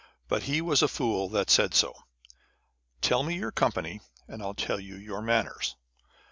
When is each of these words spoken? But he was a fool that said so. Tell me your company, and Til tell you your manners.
But 0.27 0.41
he 0.49 0.61
was 0.61 0.81
a 0.81 0.87
fool 0.87 1.29
that 1.29 1.51
said 1.51 1.75
so. 1.75 1.93
Tell 3.01 3.21
me 3.21 3.35
your 3.35 3.51
company, 3.51 4.01
and 4.27 4.41
Til 4.41 4.55
tell 4.55 4.79
you 4.79 4.95
your 4.95 5.21
manners. 5.21 5.75